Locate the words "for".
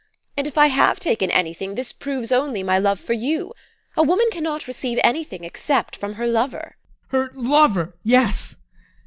2.99-3.13